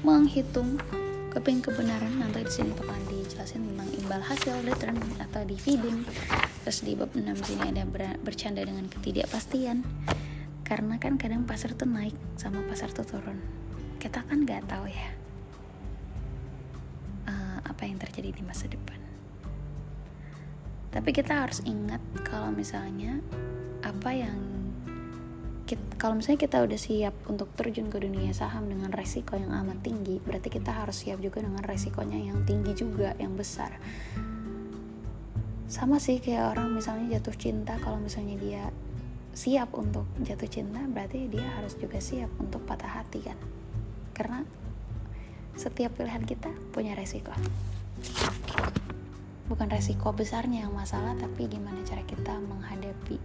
menghitung, 0.00 0.80
keping 1.36 1.60
kebenaran. 1.60 2.16
Nanti 2.16 2.40
di 2.40 2.48
sini 2.48 2.72
bakalan 2.72 3.04
dijelasin 3.12 3.60
tentang 3.60 3.90
imbal 4.00 4.24
hasil 4.24 4.56
return 4.64 4.96
atau 5.20 5.44
dividend. 5.44 6.08
Terus 6.64 6.80
di 6.80 6.96
bab 6.96 7.12
6 7.12 7.20
sini 7.44 7.76
ada 7.76 7.84
ber 7.84 8.16
bercanda 8.24 8.64
dengan 8.64 8.88
ketidakpastian. 8.88 9.84
Karena 10.64 10.96
kan 10.96 11.20
kadang 11.20 11.44
pasar 11.44 11.76
tuh 11.76 11.84
naik 11.84 12.16
sama 12.40 12.64
pasar 12.64 12.88
tuh 12.88 13.04
turun. 13.04 13.36
Kita 14.00 14.24
kan 14.24 14.48
nggak 14.48 14.64
tahu 14.64 14.88
ya 14.88 15.08
uh, 17.28 17.60
apa 17.68 17.84
yang 17.84 18.00
terjadi 18.00 18.32
di 18.32 18.40
masa 18.48 18.64
depan. 18.64 18.96
Tapi 20.88 21.12
kita 21.12 21.36
harus 21.36 21.60
ingat 21.68 22.00
kalau 22.24 22.48
misalnya 22.48 23.20
apa 23.84 24.08
yang 24.16 24.53
kalau 25.96 26.20
misalnya 26.20 26.44
kita 26.44 26.60
udah 26.60 26.76
siap 26.76 27.16
untuk 27.24 27.48
terjun 27.56 27.88
ke 27.88 27.96
dunia 27.96 28.36
saham 28.36 28.68
dengan 28.68 28.92
resiko 28.92 29.40
yang 29.40 29.48
amat 29.64 29.80
tinggi, 29.80 30.20
berarti 30.20 30.52
kita 30.52 30.68
harus 30.68 31.00
siap 31.00 31.24
juga 31.24 31.40
dengan 31.40 31.64
resikonya 31.64 32.20
yang 32.20 32.44
tinggi 32.44 32.76
juga, 32.76 33.16
yang 33.16 33.32
besar. 33.32 33.72
Sama 35.64 35.96
sih 35.96 36.20
kayak 36.20 36.52
orang 36.52 36.76
misalnya 36.76 37.16
jatuh 37.16 37.32
cinta, 37.40 37.80
kalau 37.80 37.96
misalnya 37.96 38.36
dia 38.36 38.68
siap 39.32 39.72
untuk 39.72 40.04
jatuh 40.20 40.46
cinta, 40.52 40.84
berarti 40.84 41.32
dia 41.32 41.48
harus 41.56 41.72
juga 41.80 41.96
siap 41.96 42.28
untuk 42.36 42.60
patah 42.68 43.00
hati 43.00 43.24
kan. 43.24 43.40
Karena 44.12 44.44
setiap 45.56 45.96
pilihan 45.96 46.28
kita 46.28 46.52
punya 46.76 46.92
resiko. 46.92 47.32
Bukan 49.48 49.72
resiko 49.72 50.12
besarnya 50.12 50.68
yang 50.68 50.76
masalah, 50.76 51.16
tapi 51.16 51.48
gimana 51.48 51.80
cara 51.88 52.04
kita 52.04 52.36
menghadapi 52.36 53.16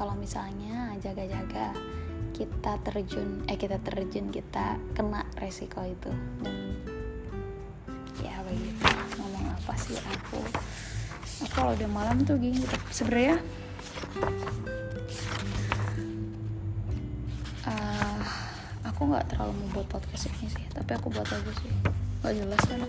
kalau 0.00 0.16
misalnya 0.16 0.96
jaga-jaga 1.04 1.76
kita 2.32 2.80
terjun 2.80 3.44
eh 3.52 3.60
kita 3.60 3.76
terjun 3.84 4.32
kita 4.32 4.80
kena 4.96 5.28
resiko 5.36 5.84
itu. 5.84 6.08
Dan 6.40 6.56
ya 8.24 8.40
begitu. 8.48 8.80
Ngomong 9.20 9.52
apa 9.52 9.76
sih 9.76 10.00
aku? 10.00 10.40
Aku 11.44 11.52
kalau 11.52 11.76
udah 11.76 11.90
malam 11.92 12.24
tuh 12.24 12.40
gini 12.40 12.64
gitu. 12.64 12.76
sebenarnya 12.88 13.44
uh, 17.68 18.24
aku 18.88 19.04
nggak 19.04 19.28
terlalu 19.28 19.52
mau 19.52 19.68
buat 19.76 20.00
podcast 20.00 20.32
ini 20.32 20.48
sih 20.48 20.64
tapi 20.72 20.96
aku 20.96 21.12
buat 21.12 21.28
aja 21.28 21.52
sih. 21.60 21.68
Gak 22.24 22.40
jelas 22.40 22.62
kan? 22.64 22.80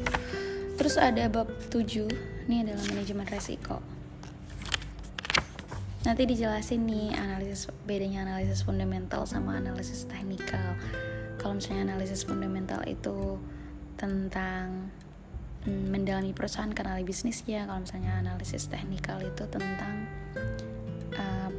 Terus 0.80 0.96
ada 0.96 1.28
bab 1.28 1.52
7 1.68 2.08
ini 2.48 2.64
adalah 2.64 2.84
manajemen 2.88 3.28
resiko 3.28 4.01
nanti 6.02 6.26
dijelasin 6.26 6.82
nih 6.90 7.14
analisis 7.14 7.70
bedanya 7.86 8.26
analisis 8.26 8.66
fundamental 8.66 9.30
sama 9.30 9.62
analisis 9.62 10.10
teknikal. 10.10 10.74
Kalau 11.38 11.58
misalnya 11.58 11.94
analisis 11.94 12.26
fundamental 12.26 12.82
itu 12.90 13.38
tentang 13.98 14.90
mm, 15.70 15.94
mendalami 15.94 16.34
perusahaan 16.34 16.74
kenali 16.74 17.06
bisnisnya 17.06 17.70
kalau 17.70 17.86
misalnya 17.86 18.18
analisis 18.18 18.66
teknikal 18.66 19.22
itu 19.22 19.46
tentang 19.46 20.10
uh, 21.18 21.50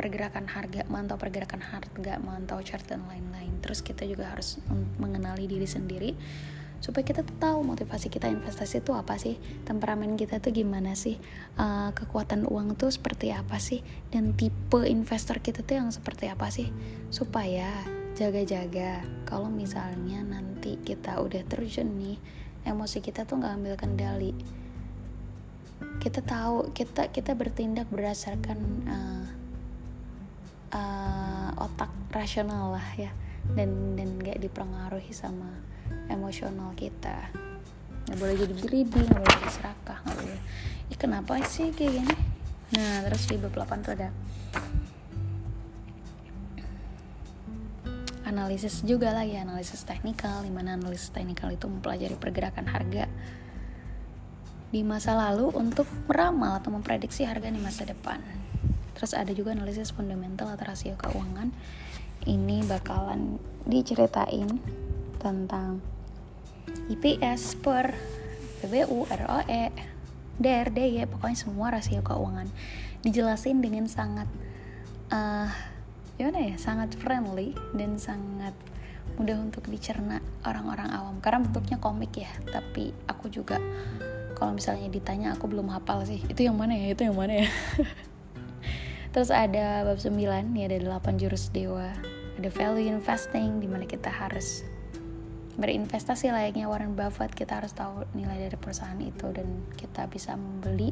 pergerakan 0.00 0.48
harga 0.48 0.88
mantau 0.88 1.20
pergerakan 1.20 1.60
harga 1.60 2.16
mantau 2.24 2.60
chart 2.64 2.88
dan 2.88 3.04
lain-lain. 3.04 3.52
Terus 3.60 3.84
kita 3.84 4.08
juga 4.08 4.32
harus 4.32 4.60
mengenali 4.96 5.44
diri 5.44 5.68
sendiri 5.68 6.10
supaya 6.82 7.04
kita 7.06 7.24
tahu 7.40 7.64
motivasi 7.64 8.12
kita 8.12 8.28
investasi 8.28 8.84
itu 8.84 8.92
apa 8.92 9.16
sih? 9.16 9.40
Temperamen 9.64 10.18
kita 10.20 10.38
tuh 10.38 10.52
gimana 10.52 10.92
sih? 10.92 11.16
Uh, 11.56 11.90
kekuatan 11.96 12.44
uang 12.44 12.76
tuh 12.76 12.92
seperti 12.92 13.32
apa 13.32 13.56
sih? 13.56 13.80
Dan 14.12 14.36
tipe 14.36 14.84
investor 14.84 15.40
kita 15.40 15.64
tuh 15.64 15.80
yang 15.80 15.88
seperti 15.88 16.28
apa 16.28 16.52
sih? 16.52 16.68
Supaya 17.08 17.70
jaga-jaga 18.14 19.02
kalau 19.26 19.50
misalnya 19.50 20.22
nanti 20.22 20.78
kita 20.78 21.18
udah 21.18 21.42
terjun 21.50 21.98
nih 21.98 22.18
emosi 22.62 23.02
kita 23.02 23.26
tuh 23.26 23.42
nggak 23.42 23.54
ambil 23.58 23.74
kendali. 23.74 24.32
Kita 25.98 26.20
tahu 26.20 26.70
kita 26.76 27.10
kita 27.10 27.32
bertindak 27.32 27.88
berdasarkan 27.90 28.58
uh, 28.86 29.26
uh, 30.74 31.50
otak 31.64 31.90
rasional 32.12 32.76
lah 32.76 32.88
ya. 32.96 33.10
Dan 33.44 33.92
dan 33.92 34.16
gak 34.24 34.40
dipengaruhi 34.40 35.12
sama 35.12 35.73
emosional 36.08 36.72
kita 36.76 37.32
nggak 38.04 38.18
boleh 38.20 38.34
jadi 38.36 38.54
beribi 38.54 39.00
nggak 39.00 39.20
boleh 39.20 39.36
jadi 39.40 39.52
serakah 39.52 39.98
nggak 40.04 40.16
boleh 40.20 40.40
Ih, 40.92 40.98
kenapa 41.00 41.32
sih 41.46 41.72
kayak 41.72 41.92
gini 42.02 42.16
nah 42.74 43.04
terus 43.06 43.24
di 43.28 43.36
bab 43.38 43.54
8 43.54 43.84
tuh 43.84 43.92
ada 43.94 44.08
analisis 48.24 48.82
juga 48.82 49.12
lagi 49.14 49.36
analisis 49.36 49.84
teknikal 49.86 50.42
di 50.42 50.50
mana 50.50 50.74
analisis 50.74 51.12
teknikal 51.12 51.52
itu 51.52 51.68
mempelajari 51.70 52.16
pergerakan 52.18 52.66
harga 52.66 53.06
di 54.74 54.82
masa 54.82 55.14
lalu 55.14 55.54
untuk 55.54 55.86
meramal 56.10 56.58
atau 56.58 56.74
memprediksi 56.74 57.22
harga 57.22 57.46
di 57.46 57.62
masa 57.62 57.86
depan. 57.86 58.18
Terus 58.98 59.14
ada 59.14 59.30
juga 59.30 59.54
analisis 59.54 59.94
fundamental 59.94 60.50
atau 60.50 60.66
rasio 60.66 60.98
keuangan. 60.98 61.54
Ini 62.26 62.66
bakalan 62.66 63.38
diceritain 63.70 64.50
tentang 65.24 65.80
IPS 66.92 67.56
per 67.64 67.96
PBU, 68.60 69.08
ROE, 69.08 69.64
DER, 70.36 70.68
DY, 70.68 71.08
pokoknya 71.08 71.38
semua 71.38 71.72
rasio 71.72 72.04
keuangan. 72.04 72.48
Dijelasin 73.00 73.64
dengan 73.64 73.88
sangat 73.88 74.28
uh, 75.08 75.48
gimana 76.20 76.52
ya, 76.52 76.56
sangat 76.60 76.92
friendly 77.00 77.56
dan 77.72 77.96
sangat 77.96 78.52
mudah 79.16 79.40
untuk 79.40 79.64
dicerna 79.68 80.20
orang-orang 80.44 80.92
awam. 80.92 81.16
Karena 81.24 81.44
bentuknya 81.44 81.76
komik 81.80 82.12
ya 82.20 82.32
tapi 82.52 82.92
aku 83.08 83.32
juga 83.32 83.60
kalau 84.34 84.52
misalnya 84.56 84.90
ditanya 84.90 85.32
aku 85.36 85.48
belum 85.48 85.70
hafal 85.70 86.02
sih. 86.04 86.20
Itu 86.26 86.44
yang 86.44 86.58
mana 86.58 86.74
ya? 86.74 86.92
Itu 86.92 87.06
yang 87.06 87.16
mana 87.16 87.46
ya? 87.46 87.48
Terus 89.14 89.30
ada 89.30 89.86
bab 89.86 90.00
9 90.02 90.18
ya 90.58 90.64
ada 90.66 90.78
8 90.98 91.20
jurus 91.22 91.48
dewa. 91.54 91.94
Ada 92.34 92.50
value 92.50 92.90
investing 92.90 93.62
di 93.62 93.70
mana 93.70 93.86
kita 93.86 94.10
harus 94.10 94.66
berinvestasi 95.54 96.34
layaknya 96.34 96.66
Warren 96.66 96.98
Buffett 96.98 97.30
kita 97.30 97.62
harus 97.62 97.70
tahu 97.70 98.02
nilai 98.18 98.50
dari 98.50 98.56
perusahaan 98.58 98.98
itu 98.98 99.30
dan 99.30 99.46
kita 99.78 100.10
bisa 100.10 100.34
membeli 100.34 100.90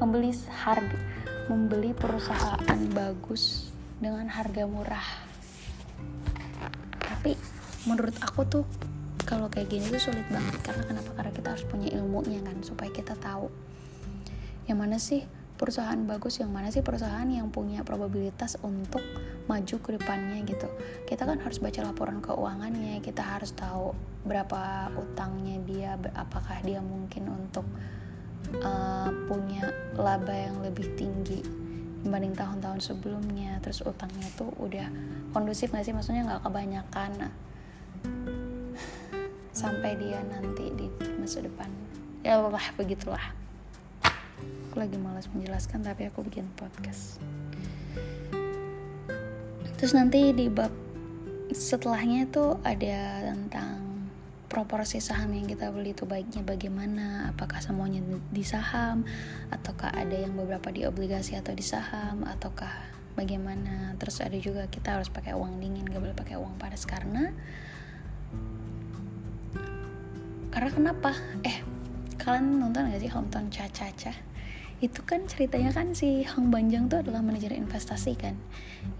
membeli 0.00 0.32
harga 0.52 0.98
membeli 1.48 1.92
perusahaan 1.92 2.80
bagus 2.92 3.68
dengan 4.00 4.28
harga 4.32 4.64
murah. 4.64 5.08
Tapi 7.00 7.36
menurut 7.88 8.16
aku 8.20 8.40
tuh 8.48 8.64
kalau 9.24 9.48
kayak 9.48 9.72
gini 9.72 9.88
tuh 9.88 10.12
sulit 10.12 10.24
banget 10.28 10.56
karena 10.64 10.82
kenapa? 10.84 11.10
Karena 11.16 11.32
kita 11.32 11.48
harus 11.56 11.64
punya 11.68 11.88
ilmunya 11.92 12.40
kan 12.44 12.60
supaya 12.60 12.92
kita 12.92 13.16
tahu 13.16 13.48
yang 14.64 14.80
mana 14.80 14.96
sih 14.96 15.24
perusahaan 15.60 15.96
bagus 16.04 16.40
yang 16.40 16.52
mana 16.52 16.72
sih 16.72 16.80
perusahaan 16.80 17.28
yang 17.28 17.52
punya 17.52 17.84
probabilitas 17.84 18.56
untuk 18.64 19.00
maju 19.44 19.76
ke 19.80 19.90
depannya 19.96 20.40
gitu. 20.48 20.68
Kita 21.04 21.28
kan 21.28 21.40
harus 21.40 21.60
baca 21.60 21.80
laporan 21.84 22.18
keuangannya 22.24 23.00
kita 23.04 23.20
harus 23.20 23.52
tahu 23.52 23.92
berapa 24.24 24.88
utangnya 24.96 25.60
dia 25.68 25.90
apakah 26.16 26.64
dia 26.64 26.80
mungkin 26.80 27.28
untuk 27.28 27.66
uh, 28.64 29.12
punya 29.28 29.68
laba 30.00 30.32
yang 30.32 30.64
lebih 30.64 30.96
tinggi 30.96 31.44
dibanding 32.04 32.36
tahun-tahun 32.36 32.80
sebelumnya. 32.80 33.60
Terus 33.60 33.84
utangnya 33.84 34.28
tuh 34.36 34.52
udah 34.60 34.88
kondusif 35.32 35.72
gak 35.72 35.84
sih? 35.84 35.96
Maksudnya 35.96 36.24
nggak 36.24 36.42
kebanyakan. 36.44 37.10
Nah, 37.16 37.32
sampai 39.54 39.96
dia 39.96 40.20
nanti 40.28 40.68
di 40.76 40.86
masa 41.20 41.40
depan. 41.40 41.68
Ya 42.24 42.40
Allah 42.40 42.64
begitulah. 42.76 43.24
Aku 44.72 44.76
lagi 44.82 44.98
malas 44.98 45.30
menjelaskan 45.30 45.86
tapi 45.86 46.10
aku 46.10 46.26
bikin 46.26 46.50
podcast 46.58 47.22
terus 49.76 49.92
nanti 49.92 50.30
di 50.34 50.46
bab 50.50 50.70
setelahnya 51.52 52.26
itu 52.26 52.56
ada 52.64 53.30
tentang 53.30 54.08
proporsi 54.48 55.02
saham 55.02 55.34
yang 55.34 55.50
kita 55.50 55.74
beli 55.74 55.92
itu 55.92 56.06
baiknya 56.06 56.46
bagaimana 56.46 57.34
apakah 57.34 57.58
semuanya 57.58 58.00
di 58.30 58.44
saham 58.46 59.02
ataukah 59.50 59.90
ada 59.90 60.14
yang 60.14 60.38
beberapa 60.38 60.70
di 60.70 60.86
obligasi 60.86 61.34
atau 61.34 61.50
di 61.50 61.64
saham 61.66 62.22
ataukah 62.22 62.94
bagaimana. 63.18 63.94
Terus 63.98 64.20
ada 64.20 64.36
juga 64.38 64.66
kita 64.70 64.98
harus 64.98 65.08
pakai 65.08 65.32
uang 65.34 65.62
dingin 65.62 65.86
gak 65.86 66.02
boleh 66.02 66.14
pakai 66.14 66.36
uang 66.38 66.58
panas. 66.58 66.82
Karena 66.84 67.30
karena 70.54 70.70
kenapa? 70.70 71.10
Eh 71.42 71.62
kalian 72.18 72.62
nonton 72.62 72.90
gak 72.90 73.02
sih 73.02 73.10
hometown 73.10 73.50
Caca-Caca 73.50 74.33
itu 74.84 75.00
kan 75.00 75.24
ceritanya 75.24 75.72
kan 75.72 75.96
si 75.96 76.28
Hong 76.28 76.52
Banjang 76.52 76.92
tuh 76.92 77.00
adalah 77.00 77.24
manajer 77.24 77.56
investasi 77.56 78.20
kan 78.20 78.36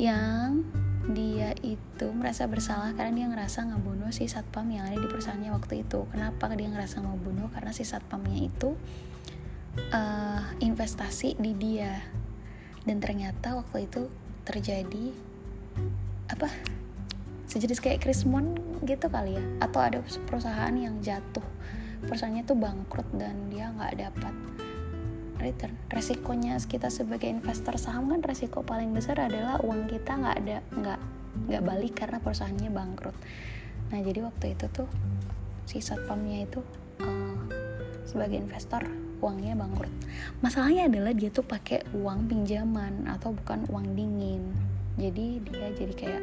yang 0.00 0.64
dia 1.12 1.52
itu 1.60 2.08
merasa 2.16 2.48
bersalah 2.48 2.96
karena 2.96 3.12
dia 3.12 3.26
ngerasa 3.28 3.68
ngebunuh 3.68 4.08
si 4.08 4.24
satpam 4.24 4.64
yang 4.72 4.88
ada 4.88 4.96
di 4.96 5.04
perusahaannya 5.04 5.52
waktu 5.52 5.84
itu. 5.84 6.08
Kenapa 6.08 6.48
dia 6.56 6.72
ngerasa 6.72 7.04
mau 7.04 7.20
bunuh 7.20 7.52
karena 7.52 7.76
si 7.76 7.84
satpamnya 7.84 8.48
itu 8.48 8.72
uh, 9.92 10.42
investasi 10.64 11.36
di 11.36 11.52
dia. 11.52 12.00
Dan 12.88 13.04
ternyata 13.04 13.52
waktu 13.52 13.84
itu 13.84 14.08
terjadi 14.48 15.12
apa 16.32 16.48
sejenis 17.52 17.84
kayak 17.84 18.00
Krismon 18.00 18.56
gitu 18.88 19.12
kali 19.12 19.36
ya? 19.36 19.44
Atau 19.60 19.84
ada 19.84 20.00
perusahaan 20.24 20.72
yang 20.72 21.04
jatuh. 21.04 21.44
Perusahaannya 22.08 22.48
tuh 22.48 22.56
bangkrut 22.56 23.08
dan 23.12 23.52
dia 23.52 23.68
nggak 23.76 24.08
dapat 24.08 24.32
return. 25.44 25.76
Resikonya 25.92 26.56
kita 26.64 26.88
sebagai 26.88 27.28
investor 27.28 27.76
saham 27.76 28.08
kan 28.08 28.24
resiko 28.24 28.64
paling 28.64 28.96
besar 28.96 29.20
adalah 29.20 29.60
uang 29.60 29.84
kita 29.92 30.16
nggak 30.16 30.36
ada 30.40 30.58
nggak 30.72 31.00
nggak 31.52 31.62
balik 31.62 31.92
karena 31.92 32.18
perusahaannya 32.24 32.70
bangkrut. 32.72 33.16
Nah 33.92 33.98
jadi 34.00 34.24
waktu 34.24 34.56
itu 34.56 34.66
tuh 34.72 34.88
si 35.68 35.84
satpamnya 35.84 36.48
itu 36.48 36.64
uh, 37.04 37.38
sebagai 38.08 38.40
investor 38.40 38.88
uangnya 39.20 39.56
bangkrut. 39.56 39.92
Masalahnya 40.40 40.88
adalah 40.88 41.12
dia 41.12 41.28
tuh 41.28 41.44
pakai 41.44 41.84
uang 41.92 42.28
pinjaman 42.28 43.08
atau 43.08 43.36
bukan 43.36 43.68
uang 43.68 43.92
dingin. 43.92 44.52
Jadi 44.96 45.44
dia 45.44 45.68
jadi 45.76 45.94
kayak 45.94 46.22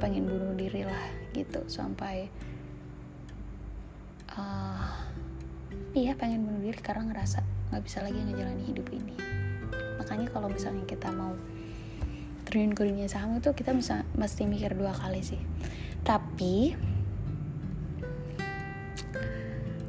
pengen 0.00 0.24
bunuh 0.26 0.56
diri 0.56 0.82
lah 0.88 1.04
gitu 1.36 1.60
sampai 1.68 2.32
uh, 4.32 4.88
iya 5.92 6.16
pengen 6.16 6.48
bunuh 6.48 6.64
diri 6.64 6.80
karena 6.80 7.12
ngerasa 7.12 7.44
nggak 7.70 7.82
bisa 7.86 8.02
lagi 8.02 8.18
ngejalani 8.18 8.64
hidup 8.66 8.86
ini. 8.90 9.14
Makanya 10.02 10.26
kalau 10.34 10.50
misalnya 10.50 10.82
kita 10.90 11.08
mau 11.14 11.38
terjun 12.50 12.74
ke 12.74 12.82
dunia 12.82 13.06
saham 13.06 13.38
itu 13.38 13.54
kita 13.54 13.70
bisa 13.70 14.02
mesti 14.18 14.42
mikir 14.42 14.74
dua 14.74 14.90
kali 14.90 15.22
sih. 15.22 15.38
Tapi 16.02 16.74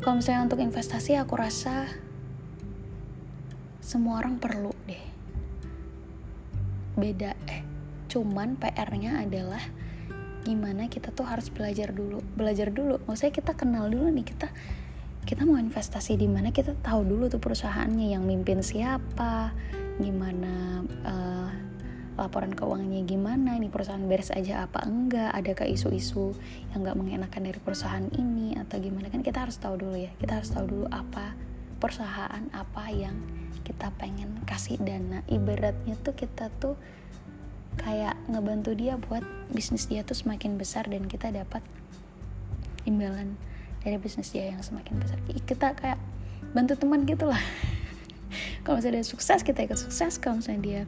kalau 0.06 0.22
misalnya 0.22 0.46
untuk 0.46 0.62
investasi 0.62 1.18
aku 1.18 1.34
rasa 1.34 1.90
semua 3.82 4.22
orang 4.22 4.38
perlu 4.38 4.70
deh. 4.86 5.02
Beda 6.94 7.34
eh 7.50 7.66
cuman 8.14 8.62
PR-nya 8.62 9.26
adalah 9.26 9.64
gimana 10.46 10.86
kita 10.86 11.10
tuh 11.10 11.26
harus 11.26 11.50
belajar 11.50 11.90
dulu. 11.90 12.22
Belajar 12.38 12.70
dulu 12.70 13.02
maksudnya 13.10 13.34
kita 13.42 13.58
kenal 13.58 13.90
dulu 13.90 14.06
nih 14.14 14.26
kita 14.30 14.54
kita 15.26 15.46
mau 15.46 15.58
investasi 15.58 16.18
di 16.18 16.26
mana? 16.26 16.50
Kita 16.50 16.74
tahu 16.82 17.06
dulu 17.06 17.30
tuh 17.30 17.38
perusahaannya 17.38 18.12
yang 18.12 18.26
mimpin 18.26 18.66
siapa 18.66 19.54
gimana 20.02 20.82
uh, 21.06 21.50
laporan 22.18 22.54
keuangannya 22.54 23.06
gimana 23.06 23.58
ini 23.58 23.70
perusahaan 23.70 24.02
beres 24.06 24.34
aja 24.34 24.66
apa 24.66 24.86
enggak 24.86 25.32
adakah 25.32 25.66
isu-isu 25.70 26.34
yang 26.74 26.86
nggak 26.86 26.98
mengenakan 26.98 27.42
dari 27.50 27.60
perusahaan 27.62 28.08
ini 28.18 28.58
atau 28.58 28.78
gimana? 28.82 29.10
Kan 29.10 29.22
kita 29.22 29.46
harus 29.46 29.58
tahu 29.62 29.78
dulu 29.78 29.98
ya 29.98 30.12
kita 30.18 30.42
harus 30.42 30.50
tahu 30.52 30.66
dulu 30.68 30.86
apa 30.90 31.34
perusahaan 31.82 32.46
apa 32.54 32.84
yang 32.94 33.18
kita 33.66 33.94
pengen 33.98 34.42
kasih 34.46 34.78
dana. 34.82 35.26
Ibaratnya 35.30 35.98
tuh 36.02 36.14
kita 36.18 36.50
tuh 36.62 36.78
kayak 37.80 38.18
ngebantu 38.28 38.76
dia 38.76 39.00
buat 39.00 39.24
bisnis 39.54 39.88
dia 39.88 40.04
tuh 40.04 40.18
semakin 40.18 40.60
besar 40.60 40.86
dan 40.92 41.08
kita 41.08 41.32
dapat 41.32 41.64
imbalan 42.84 43.40
dari 43.82 43.98
bisnis 43.98 44.30
dia 44.30 44.54
yang 44.54 44.62
semakin 44.62 45.02
besar. 45.02 45.18
Kita 45.26 45.74
kayak 45.74 45.98
bantu 46.54 46.78
teman 46.78 47.04
gitu 47.10 47.26
lah. 47.26 47.42
Kalau 48.64 48.78
misalnya 48.78 49.02
dia 49.02 49.08
sukses 49.10 49.42
kita 49.42 49.66
ikut 49.66 49.78
sukses. 49.78 50.22
Kalau 50.22 50.40
misalnya 50.40 50.62
dia 50.62 50.82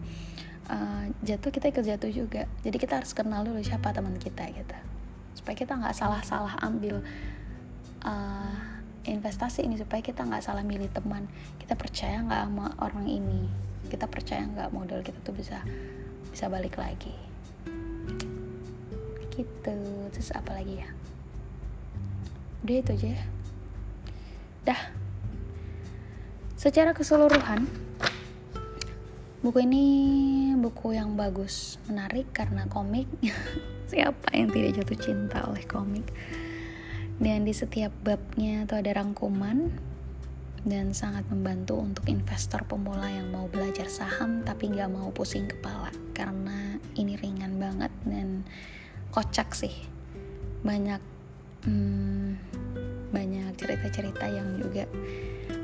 uh, 0.69 1.05
jatuh 1.25 1.49
kita 1.49 1.73
ikut 1.73 1.83
jatuh 1.83 2.11
juga. 2.13 2.45
Jadi 2.61 2.77
kita 2.77 3.01
harus 3.01 3.11
kenal 3.17 3.41
dulu 3.43 3.59
siapa 3.65 3.89
teman 3.91 4.15
kita 4.21 4.45
gitu. 4.53 4.77
Supaya 5.33 5.55
kita 5.57 5.73
nggak 5.73 5.95
salah-salah 5.97 6.61
ambil 6.61 7.01
uh, 8.05 8.55
investasi 9.09 9.65
ini. 9.65 9.81
Supaya 9.81 10.05
kita 10.05 10.21
nggak 10.21 10.45
salah 10.45 10.61
milih 10.61 10.93
teman. 10.93 11.25
Kita 11.57 11.73
percaya 11.73 12.21
nggak 12.21 12.41
sama 12.45 12.77
orang 12.77 13.09
ini? 13.09 13.49
Kita 13.89 14.05
percaya 14.05 14.45
nggak 14.45 14.69
modal 14.69 15.01
kita 15.01 15.17
tuh 15.25 15.33
bisa 15.33 15.65
bisa 16.29 16.45
balik 16.45 16.77
lagi? 16.77 17.13
Gitu. 19.33 19.77
Terus 20.13 20.29
apa 20.37 20.53
lagi 20.53 20.77
ya 20.77 20.89
udah 22.63 22.75
itu 22.79 22.91
aja 22.95 23.07
ya. 23.19 23.23
Dah. 24.63 24.81
Secara 26.55 26.95
keseluruhan 26.95 27.67
buku 29.43 29.59
ini 29.67 29.85
buku 30.55 30.95
yang 30.95 31.19
bagus 31.19 31.75
menarik 31.91 32.31
karena 32.31 32.63
komik. 32.71 33.11
Siapa 33.91 34.31
yang 34.31 34.47
tidak 34.49 34.79
jatuh 34.79 34.99
cinta 34.99 35.43
oleh 35.43 35.67
komik? 35.67 36.07
Dan 37.19 37.43
di 37.43 37.51
setiap 37.51 37.91
babnya 38.01 38.63
itu 38.63 38.73
ada 38.79 38.95
rangkuman 38.95 39.69
dan 40.63 40.95
sangat 40.95 41.27
membantu 41.27 41.75
untuk 41.83 42.07
investor 42.07 42.63
pemula 42.63 43.11
yang 43.11 43.27
mau 43.35 43.51
belajar 43.51 43.91
saham 43.91 44.47
tapi 44.47 44.71
nggak 44.71 44.87
mau 44.87 45.11
pusing 45.11 45.51
kepala. 45.51 45.91
Karena 46.15 46.79
ini 46.95 47.19
ringan 47.19 47.59
banget 47.59 47.91
dan 48.07 48.47
kocak 49.11 49.51
sih. 49.51 49.75
Banyak 50.63 51.12
hmm, 51.63 52.39
banyak 53.11 53.55
cerita-cerita 53.55 54.25
yang 54.27 54.59
juga 54.59 54.83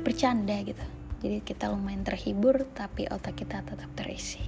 bercanda 0.00 0.56
gitu. 0.64 0.86
Jadi 1.20 1.44
kita 1.44 1.68
lumayan 1.68 2.00
terhibur 2.00 2.64
tapi 2.72 3.04
otak 3.10 3.36
kita 3.36 3.60
tetap 3.60 3.90
terisi. 3.92 4.40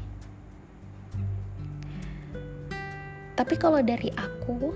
Tapi 3.32 3.54
kalau 3.56 3.80
dari 3.80 4.08
aku 4.12 4.72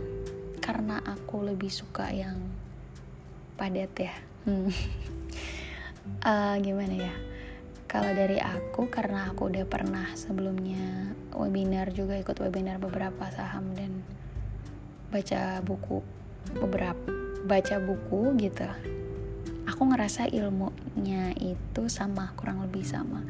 karena 0.61 1.01
aku 1.05 1.45
lebih 1.47 1.71
suka 1.71 2.11
yang 2.13 2.37
padat 3.57 3.93
ya. 3.97 4.15
Hmm. 4.45 4.69
uh, 6.25 6.57
gimana 6.67 6.95
ya? 7.09 7.15
Kalau 7.87 8.13
dari 8.13 8.37
aku 8.43 8.91
karena 8.91 9.31
aku 9.31 9.49
udah 9.49 9.65
pernah 9.65 10.11
sebelumnya 10.19 11.15
webinar 11.33 11.95
juga 11.95 12.19
ikut 12.19 12.37
webinar 12.43 12.83
beberapa 12.83 13.31
saham 13.33 13.73
dan 13.79 14.03
baca 15.09 15.63
buku 15.63 16.03
beberapa 16.55 17.11
baca 17.47 17.77
buku 17.83 18.35
gitu. 18.43 18.67
Aku 19.67 19.83
ngerasa 19.91 20.31
ilmunya 20.31 21.35
itu 21.39 21.91
sama 21.91 22.31
kurang 22.39 22.63
lebih 22.63 22.87
sama. 22.87 23.27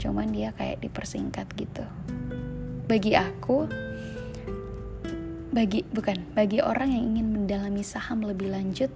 Cuman 0.00 0.32
dia 0.32 0.56
kayak 0.56 0.80
dipersingkat 0.80 1.48
gitu. 1.56 1.84
Bagi 2.88 3.12
aku 3.12 3.68
bagi 5.48 5.80
bukan 5.88 6.36
bagi 6.36 6.60
orang 6.60 6.92
yang 6.92 7.04
ingin 7.16 7.26
mendalami 7.34 7.80
saham 7.80 8.20
lebih 8.20 8.52
lanjut 8.52 8.92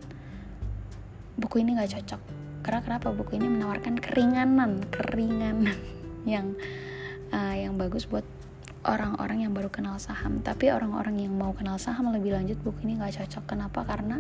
buku 1.37 1.65
ini 1.65 1.77
nggak 1.77 1.99
cocok. 1.99 2.23
Karena 2.63 2.81
kenapa? 2.85 3.11
Buku 3.11 3.35
ini 3.35 3.49
menawarkan 3.51 3.99
keringanan 3.99 4.87
keringanan 4.93 5.75
yang 6.33 6.55
uh, 7.35 7.55
yang 7.57 7.75
bagus 7.75 8.07
buat 8.07 8.25
orang-orang 8.83 9.47
yang 9.47 9.53
baru 9.55 9.71
kenal 9.71 9.99
saham. 10.03 10.43
Tapi 10.43 10.71
orang-orang 10.75 11.23
yang 11.23 11.35
mau 11.35 11.55
kenal 11.55 11.79
saham 11.79 12.11
lebih 12.11 12.35
lanjut 12.35 12.59
buku 12.63 12.87
ini 12.87 12.99
nggak 12.99 13.23
cocok. 13.23 13.45
Kenapa? 13.55 13.87
Karena 13.87 14.19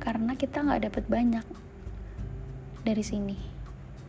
karena 0.00 0.32
kita 0.38 0.62
nggak 0.62 0.82
dapat 0.92 1.04
banyak 1.10 1.46
dari 2.86 3.02
sini. 3.02 3.36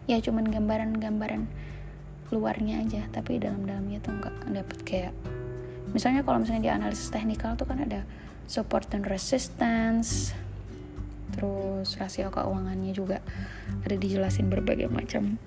Ya 0.07 0.21
cuman 0.23 0.47
gambaran-gambaran 0.47 1.67
luarnya 2.31 2.83
aja 2.83 3.07
tapi 3.07 3.39
dalam-dalamnya 3.39 4.03
tuh 4.03 4.19
nggak 4.19 4.35
dapat 4.51 4.79
kayak 4.83 5.13
misalnya 5.95 6.27
kalau 6.27 6.43
misalnya 6.43 6.63
di 6.67 6.71
analisis 6.71 7.07
teknikal 7.07 7.55
tuh 7.55 7.63
kan 7.63 7.79
ada 7.79 8.03
support 8.51 8.91
dan 8.91 9.07
resistance 9.07 10.35
terus 11.31 11.95
rasio 11.95 12.27
keuangannya 12.27 12.91
juga 12.91 13.23
ada 13.87 13.95
dijelasin 13.95 14.51
berbagai 14.51 14.91
macam 14.91 15.39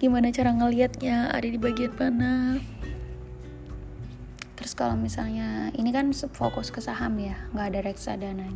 gimana 0.00 0.32
cara 0.32 0.56
ngelihatnya 0.56 1.28
ada 1.28 1.44
di 1.44 1.60
bagian 1.60 1.92
mana. 1.92 2.56
Terus 4.56 4.72
kalau 4.72 4.96
misalnya 4.96 5.68
ini 5.76 5.92
kan 5.92 6.08
fokus 6.32 6.72
ke 6.72 6.80
saham 6.80 7.20
ya 7.20 7.36
nggak 7.52 7.68
ada 7.68 7.80
reksadana. 7.84 8.48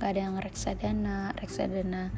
Nggak 0.00 0.08
ada 0.08 0.20
yang 0.24 0.36
reksadana 0.40 1.36
reksadana 1.36 2.08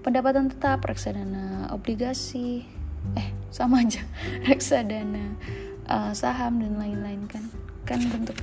pendapatan 0.00 0.48
tetap 0.48 0.80
reksadana 0.88 1.68
obligasi 1.68 2.64
eh 3.12 3.28
sama 3.52 3.84
aja 3.84 4.00
reksadana 4.48 5.36
uh, 5.84 6.16
saham 6.16 6.64
dan 6.64 6.80
lain-lain 6.80 7.28
kan. 7.28 7.44
Kan 7.84 8.00
bentuk 8.08 8.40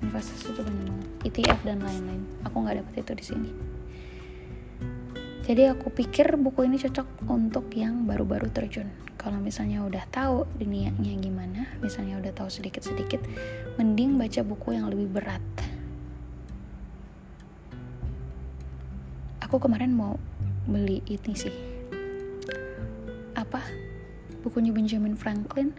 investasi 0.00 0.56
itu 0.56 0.64
banyak 0.64 1.28
ETF 1.28 1.60
dan 1.68 1.84
lain-lain. 1.84 2.24
Aku 2.48 2.64
nggak 2.64 2.80
dapet 2.80 3.04
itu 3.04 3.12
di 3.12 3.24
sini 3.36 3.69
jadi 5.50 5.74
aku 5.74 5.90
pikir 5.90 6.38
buku 6.38 6.62
ini 6.62 6.78
cocok 6.78 7.26
untuk 7.26 7.74
yang 7.74 8.06
baru-baru 8.06 8.54
terjun. 8.54 8.86
Kalau 9.18 9.42
misalnya 9.42 9.82
udah 9.82 10.06
tahu 10.06 10.46
dunianya 10.62 11.10
gimana 11.18 11.66
misalnya 11.82 12.22
udah 12.22 12.30
tahu 12.30 12.46
sedikit-sedikit 12.46 13.18
mending 13.74 14.14
baca 14.14 14.46
buku 14.46 14.78
yang 14.78 14.86
lebih 14.94 15.10
berat. 15.10 15.42
Aku 19.42 19.58
kemarin 19.58 19.90
mau 19.90 20.14
beli 20.70 21.02
ini 21.10 21.34
sih. 21.34 21.54
Apa? 23.34 23.58
Bukunya 24.46 24.70
Benjamin 24.70 25.18
Franklin 25.18 25.74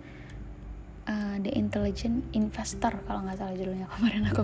uh, 1.08 1.40
The 1.40 1.56
Intelligent 1.56 2.28
Investor 2.36 2.92
kalau 3.08 3.24
nggak 3.24 3.40
salah 3.40 3.56
judulnya. 3.56 3.88
Kemarin 3.96 4.36
aku 4.36 4.44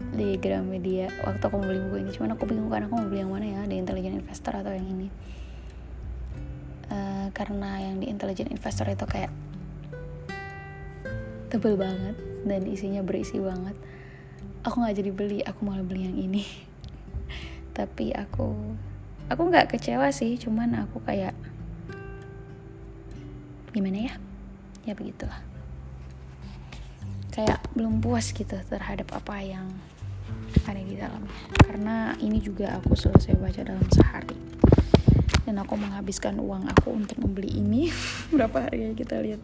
di 0.00 0.40
Gramedia 0.40 1.12
waktu 1.22 1.42
aku 1.44 1.60
mau 1.60 1.68
beli 1.68 1.80
buku 1.84 1.96
ini. 2.00 2.10
Cuman 2.16 2.30
aku 2.34 2.48
bingung 2.48 2.72
kan 2.72 2.88
aku 2.88 2.96
mau 2.96 3.06
beli 3.06 3.20
yang 3.20 3.32
mana 3.32 3.46
ya? 3.46 3.60
The 3.68 3.76
Intelligent 3.76 4.16
Investor 4.16 4.52
atau 4.56 4.72
yang 4.72 4.88
ini. 4.88 5.08
Uh, 6.90 7.28
karena 7.36 7.84
yang 7.84 8.00
The 8.00 8.08
Intelligent 8.08 8.48
Investor 8.48 8.88
itu 8.88 9.04
kayak 9.04 9.30
tebel 11.52 11.76
banget 11.76 12.16
dan 12.48 12.64
isinya 12.64 13.04
berisi 13.04 13.36
banget. 13.36 13.76
Aku 14.64 14.80
nggak 14.80 14.96
jadi 14.96 15.10
beli 15.12 15.38
aku 15.44 15.60
malah 15.68 15.84
beli 15.84 16.08
yang 16.08 16.16
ini. 16.16 16.44
Tapi 17.78 18.16
aku 18.16 18.56
aku 19.28 19.42
nggak 19.46 19.76
kecewa 19.76 20.08
sih 20.10 20.40
cuman 20.40 20.80
aku 20.88 21.04
kayak 21.04 21.36
gimana 23.70 24.10
ya? 24.10 24.14
Ya 24.88 24.96
begitulah 24.96 25.49
kayak 27.30 27.62
belum 27.78 28.02
puas 28.02 28.34
gitu 28.34 28.58
terhadap 28.66 29.14
apa 29.14 29.38
yang 29.40 29.70
ada 30.66 30.82
di 30.82 30.98
dalamnya. 30.98 31.34
Karena 31.62 31.96
ini 32.18 32.42
juga 32.42 32.76
aku 32.76 32.98
selesai 32.98 33.38
baca 33.38 33.62
dalam 33.62 33.86
sehari. 33.94 34.38
Dan 35.46 35.56
aku 35.62 35.74
menghabiskan 35.78 36.36
uang 36.38 36.68
aku 36.68 36.94
untuk 36.94 37.16
membeli 37.22 37.58
ini. 37.58 37.88
Berapa 38.34 38.68
harga 38.68 38.92
kita 38.94 39.22
lihat? 39.22 39.40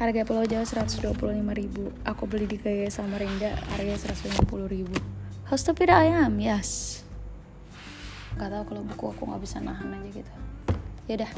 Harga 0.00 0.24
Pulau 0.24 0.48
Jawa 0.48 0.64
125 0.64 1.12
ribu. 1.52 1.92
Aku 2.08 2.24
beli 2.24 2.48
di 2.48 2.56
Gaya 2.56 2.88
Samarinda 2.88 3.52
harga 3.76 4.16
150 4.16 4.48
ribu. 4.64 4.96
How 5.44 5.60
stupid 5.60 5.92
I 5.92 6.08
am 6.24 6.40
yes. 6.40 7.02
Gak 8.38 8.48
tau 8.48 8.64
kalau 8.64 8.80
buku 8.86 9.12
aku 9.12 9.22
nggak 9.28 9.42
bisa 9.44 9.60
nahan 9.60 9.92
aja 9.92 10.08
gitu. 10.08 10.32
Ya 11.04 11.20
udah 11.20 11.32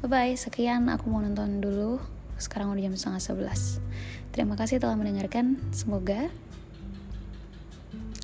bye 0.00 0.08
bye 0.08 0.32
sekian. 0.32 0.88
Aku 0.88 1.12
mau 1.12 1.20
nonton 1.20 1.60
dulu 1.60 2.00
sekarang 2.40 2.72
udah 2.72 2.82
jam 2.90 2.94
setengah 2.96 3.22
sebelas. 3.22 3.78
Terima 4.32 4.56
kasih 4.56 4.80
telah 4.80 4.96
mendengarkan. 4.96 5.60
Semoga 5.70 6.32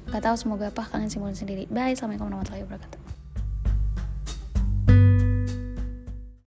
Gak 0.07 0.22
tahu 0.22 0.37
semoga 0.38 0.70
apa 0.70 0.87
kalian 0.87 1.11
simpulin 1.11 1.35
sendiri. 1.35 1.66
Bye 1.66 1.98
assalamualaikum 1.98 2.31
warahmatullahi 2.31 2.64
wabarakatuh 2.64 2.95